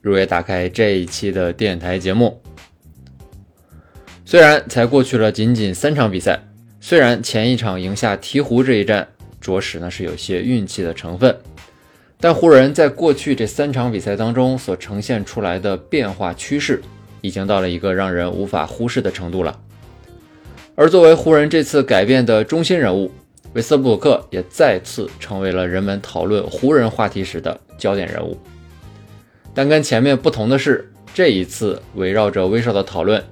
[0.00, 2.40] 如约打开这一期的电台节目。
[4.24, 6.40] 虽然才过去了仅仅三场比赛，
[6.80, 9.08] 虽然前一场赢下鹈鹕这一战
[9.40, 11.36] 着实呢是有些运气的成分，
[12.20, 16.80] 但湖人在过去这三场比赛当中所呈现出来的变化趋势，
[17.20, 19.58] 已经到了一个让人无法忽视的程度了。
[20.76, 23.10] 而作为湖人这次改变的中心人物，
[23.54, 28.38] 韦斯布鲁克也再次成为了人们讨论湖人话题时的焦点人物。
[29.54, 33.22] 但跟前面不同的是，这一次围绕着威少的讨论，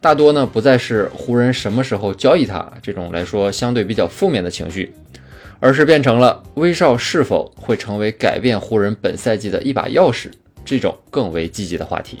[0.00, 4.92] 大多呢不再是湖人什么时候交易他这种来说相对比较负面的情绪，
[5.60, 10.26] 而是变成了威少是否会成为改变湖人本赛季的一把钥匙
[10.64, 12.18] 这种更为积极的话题。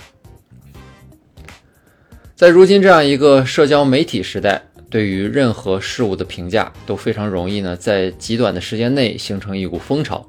[2.36, 10.24] 在如今这样一个社交媒体时代，对于任何事物的评价都非常容易呢，在极短的时间内形成一股风潮。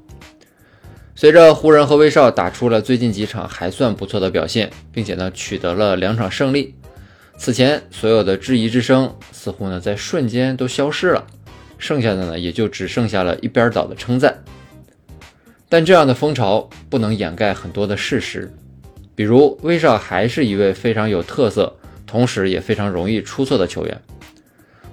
[1.16, 6.74] 随着湖人和威少打出了最近几场还算不错的表现，并且呢取得了两场胜利，
[7.36, 11.24] 此前所有的质疑之声似乎呢在瞬间都消失了，
[11.78, 14.42] 剩下的呢也就只剩下了一边倒的称赞。
[15.68, 18.52] 但这样的风潮不能掩盖很多的事实，
[19.14, 21.76] 比如威少还是一位非常有特色。
[22.06, 24.00] 同时也非常容易出错的球员，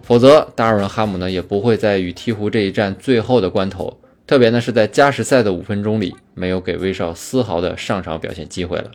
[0.01, 3.95] 否则达尔文哈姆呢也不会在与鹈鹕这一战最后的关头，
[4.31, 8.89] 特别呢是在加时赛的五分钟里，没有给威少丝毫的上场表现机会了。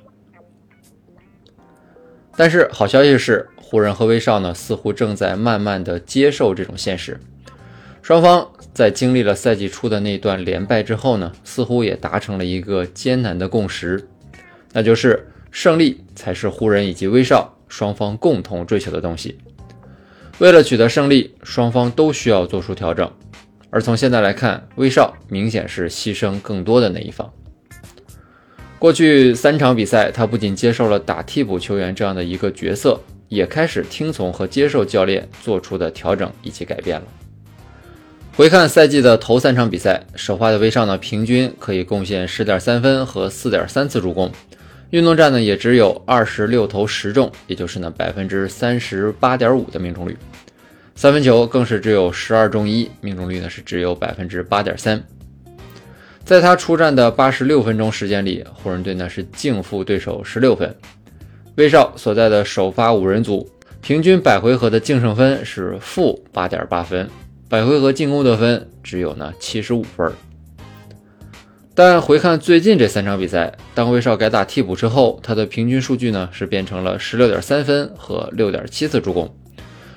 [2.34, 7.20] 但是好消息是，湖人和威少呢似乎正在慢慢的接受这种现实，
[8.00, 14.08] 双方在经历了赛季初的那段连败之后呢，似乎也达成了一个艰难的共识，
[14.72, 17.54] 那就是胜利才是湖人以及威少。
[17.68, 19.36] 双方共同追求的东西，
[20.38, 23.12] 为了取得胜利，双方都需要做出调整。
[23.76, 27.30] 而从现在来看，威少明显是牺牲更多的那一方。
[28.78, 32.98] 过去三场比赛，他不仅接受了打替补球员这样的一个角色，
[33.28, 37.06] 也开始听从和接受教练做出的调整以及改变了。
[38.34, 44.32] 回看赛季的头三场比赛，首发的威少呢，平均可以贡献十点三分和四点三次助攻。
[44.88, 50.16] 运动战呢也只有二十六投十中，也就是呢百分之三十八点五的命中率，
[50.96, 55.00] 三分球更是只有十二中一，命中率呢是只有百分之八点三。
[56.24, 60.74] 在他出战的八十六分钟时间里，湖人队呢是净负对手十六分。
[61.56, 63.46] 威少所在的首发五人组，
[63.82, 67.06] 平均百回合的净胜分是负八点八分，
[67.46, 70.10] 百回合进攻得分只有呢七十五分。
[71.74, 79.30] 但回看最近这三场比赛，当威少改打替补之后，他的平均数据呢是变成了十六点三分和六点七次助攻，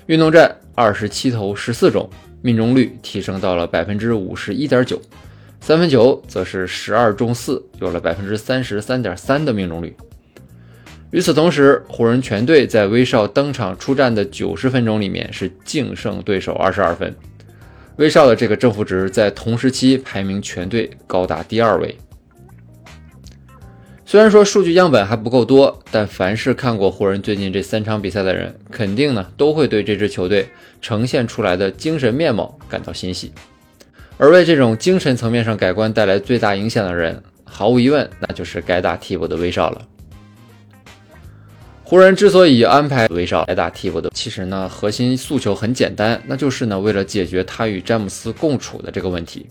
[0.07, 2.09] 运动战二十七投十四中，
[2.41, 4.97] 命中率提升到了百分之五十一点九，
[5.59, 9.94] 三分球则是十二中四，有了百分之三十三点三的命中率。
[11.12, 17.13] 与此同时，湖人全队在威少登场出战的九十分钟里面是净胜对手二十二分。
[17.97, 21.94] 威少的这个正负值在同时期排名全队高达第二位。
[24.09, 30.50] 虽然说数据样本还不够多，但凡是看过湖人最近这三场比赛的人，肯定呢都会对这支球队
[30.81, 33.31] 呈现出来的精神面貌感到欣喜。
[34.18, 39.88] 而为这种精神层面上改观带来最大影响的人，毫无疑问，那就是该打替补的威少了。
[41.84, 49.46] 湖人之所以安排威少来打替补的，其实呢，核心诉求很简单，那就是呢，为了解决他与詹姆斯共处的这个问题。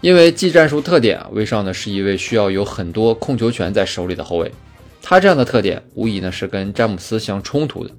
[0.00, 4.50] 因为技战术特点，威少呢是一位需要有很多控球权在手里的后卫，
[5.02, 7.90] 他这样的特点无疑呢是跟詹姆斯相冲突的。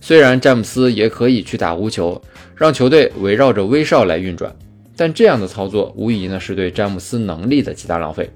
[0.00, 2.20] 虽然詹姆斯也可以去打无球，
[2.54, 4.54] 让球队围绕着威少来运转，
[4.96, 8.30] 但这样的操作无疑呢是对詹姆斯能力的极大浪费，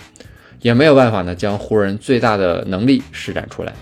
[0.62, 3.74] 也没有办法呢将湖人最大的能力施展出来。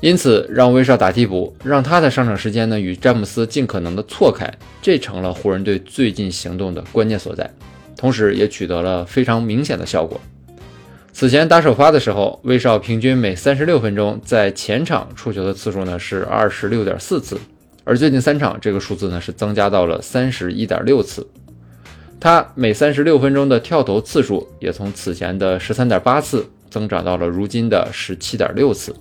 [0.00, 4.48] 因此，让威少打替补，让他的上场时间呢与詹姆斯尽可能的错开，
[4.80, 7.50] 这成了湖人队最近行动的关键所在，
[7.96, 10.20] 同时也取得了非常明显的效果。
[11.12, 17.36] 此前打首发的时候，威少平均每三十六分钟在前场触球的次数呢是二十六点四次，
[17.82, 21.26] 而最近三场这个数字呢是增加到了三十一点六次。
[22.20, 28.94] 他每三十六分钟的跳投次数也从此前的十三点八次增长到了如今的十七点六次。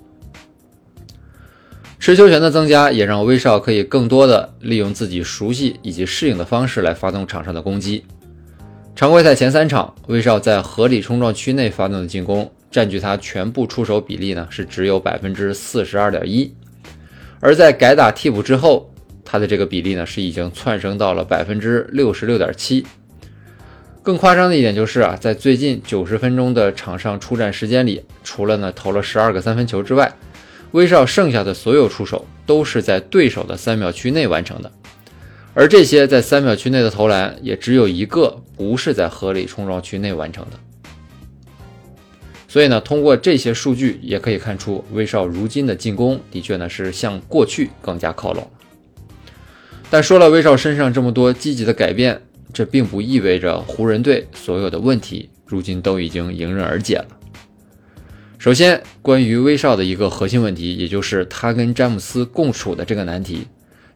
[2.00, 8.04] 持球权的增加也让威少可以更多的利用自己熟悉以及适应的方式来发动场上的攻击。
[8.96, 16.54] 常规赛前三场，威少在合理冲撞区内发动的进攻占据他全部出手比例呢是只有百分之四十二点一，
[17.40, 18.90] 而在改打替补之后，
[19.26, 22.86] 他的这个比例呢是已经窜升到了百分之六十六点七。
[24.02, 30.12] 更夸张的一点就是啊，在最近九十分钟的场上出战时间里，除了呢投了十二个三分球之外，
[30.78, 34.72] 威少剩下的所有出手都是在对手的三秒区内完成的，
[35.56, 40.60] 而这些在三秒区内的投篮也只有一个不是在合理冲撞区内完成的。
[42.48, 48.48] 所以呢，通过这些数据也可以看出，威少如今的进攻的确呢是向过去更加靠拢。
[49.90, 52.22] 但说了威少身上这么多积极的改变，
[52.54, 57.17] 这并不意味着湖人队所有的问题如今都已经迎刃而解了。
[58.40, 63.48] 首先，关于威少的一个核心问题，也就是他跟詹姆斯共处的这个难题，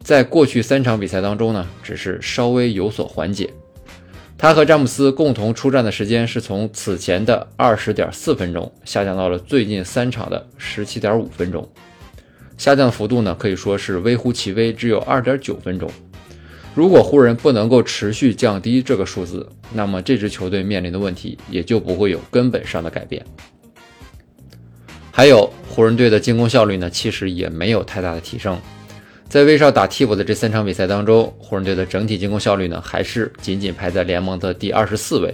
[0.01, 3.53] 在过去三场比赛当中呢，只是稍微有所缓解。
[4.39, 11.69] 他和詹姆斯共同出战的时间是从此前的二十点四分钟下降到了最近三场的十七点五分钟，
[12.57, 15.87] 下降幅度呢可以说是微乎其微，只有二点九分钟。
[16.73, 23.23] 如果湖人不能够持续降低这个数字，那么这支球队面临的问题也就不会有根本上的改变。
[25.11, 28.59] 还有湖人队的进攻效率呢，其实也没有太大的提升。
[29.27, 35.33] 在威少打替补的这三场比赛当中，湖人队的整体进攻效率呢，还是仅仅排在联盟的第二十四位。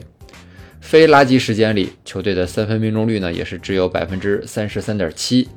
[0.81, 5.47] 非垃圾时间里，球队的三分命中率呢，也是只有百分之三十三点七。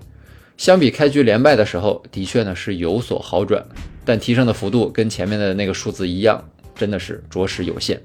[0.57, 3.65] 相比开局连败的时候，的确呢是有所好转，
[4.05, 6.43] 但提升的幅度跟前面的那个数字一样，
[6.75, 8.01] 真的是着实有限。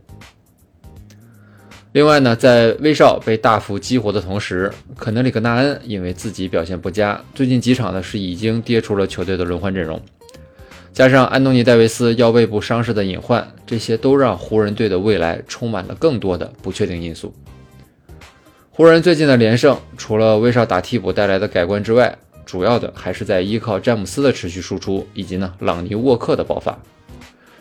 [1.96, 10.02] 另外呢，在威少被大幅激活的同时，肯德里克纳恩因为自己表现不佳，最近几场呢是已经跌出了球队的轮换阵容。
[10.92, 17.34] 加上安东尼戴维斯腰背部伤势的隐患，这些都让湖人队的未来充满了更多的不确定因素。
[18.72, 22.14] 湖人最近的连胜，除了威少打替补带来的改观之外，
[22.46, 26.78] 主要的还是在依靠詹姆斯的持续输出，以及呢朗尼沃克的爆发。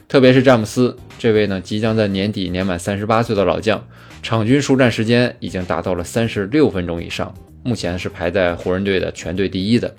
[0.09, 3.81] 特别是詹姆斯这位呢即将在年底年满三十八岁的老将。
[4.25, 7.33] 场均出战时间已经达到了三十六分钟以上，
[7.63, 9.95] 目前是排在湖人队的全队第一的。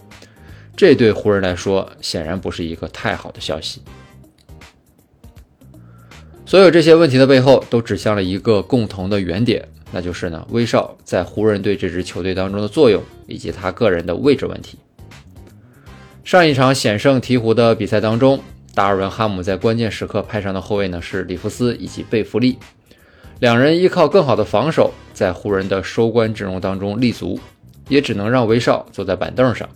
[0.75, 3.83] 这对湖人来说显然不是一个太好的消息。
[6.43, 14.79] 所有这些问题的背后都指向了一个共同的原点，那就是呢威少在湖人队这支球队当中的作用以及他个人的位置问题。
[16.23, 18.41] 上一场险胜鹈鹕的比赛当中，
[18.73, 22.57] 达尔文哈姆在关键时刻派上的后卫呢是里弗斯以及贝弗利。
[23.39, 27.39] 两人依靠更好的防守，在湖人的收官阵容当中立足，
[27.89, 29.69] 也只能让威少坐在板凳上。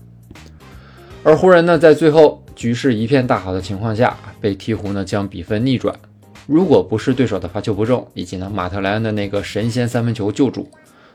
[1.24, 5.94] 而湖人呢，在最后局势一片大好的情况下，被鹈鹕呢将比分逆转。
[6.48, 10.70] 如果不是对手的罚球不中，以及呢马特莱恩的那个神仙三分球救主，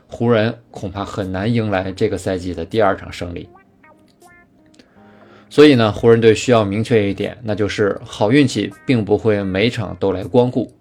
[0.07, 3.49] 湖人恐怕很难迎来这个赛季的第二场胜利。
[5.49, 10.71] 所以呢，湖人队需要明确一点，那就是好运气并不会每场都来光顾。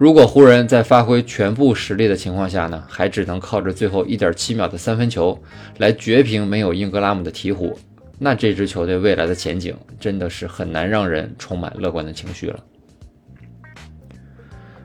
[0.00, 5.38] 如果湖人在发挥全部实力的情况下呢，还只能靠着最后一点七秒的三分球
[5.76, 7.76] 来绝平没有英格拉姆的鹈鹕，
[8.18, 12.58] 那这支球队未来的前景真的是很难让人充满乐观的情绪了。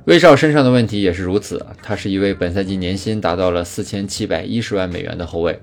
[0.03, 5.57] 威少身上的问题也是如此，他是一位本赛季年薪达到了四千七百一十万美元的后卫，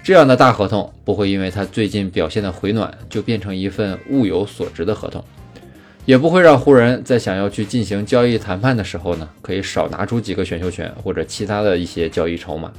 [0.00, 5.24] 这样的大合同不会因为他最近表现的回暖就变成一份物有所值的合同。
[6.06, 12.72] 也不会让湖人，在想要去进行交易谈判的时候呢，可以少拿出几个选秀权或者其他的一些交易筹码，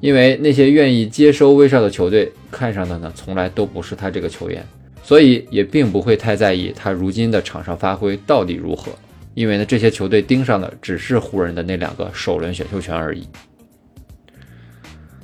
[0.00, 4.62] 因为那些愿意接收威少的球队看上的呢，从来都不是他这个球员，
[5.02, 8.92] 所以也并不会太在意他如今的场上发挥到底如何，
[9.32, 13.26] 因为呢，这些球队盯上的只是湖人的那两个首轮选秀权而已。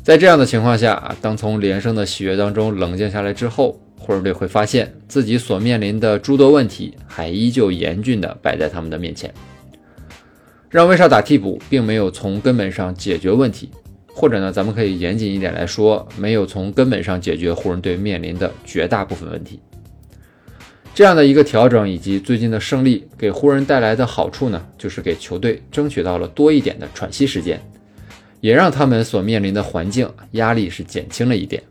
[0.03, 3.79] 在这样的情况下啊，当从连胜的喜悦当中冷静下来之后。
[4.05, 9.33] 湖人队会发现自己所面临的诸多问题还依旧严峻地摆在他们的面前。
[10.69, 13.71] 让威少打替补，并没有从根本上解决问题，
[14.13, 19.59] 或者呢，咱们可以严谨一点来说，没有从根本上解决湖人队面临的绝大部分问题。
[20.95, 27.59] 这样的一个调整以及最近的胜利，给湖人带来的好处呢，就是给球队争取到了多一点的喘息时间，
[28.41, 31.63] 也让他们所面临的环境压力是减轻了一点。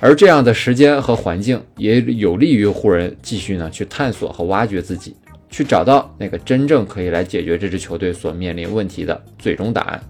[0.00, 5.16] 而这样的时间和环境也有利于湖人继续呢去探索和挖掘自己，
[5.50, 10.00] 去找到那个真正可以来解决这支球队所面临问题的最终答案。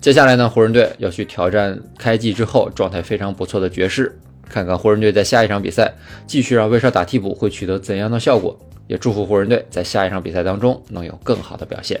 [0.00, 5.92] 接下来呢，湖人队要去挑战开季之后状态非常不错的爵士，看看湖人队在下一场比赛
[6.26, 8.58] 继续让威少打替补会取得怎样的效果。
[8.86, 12.00] 也祝福湖人队在下一场比赛当中能有更好的表现。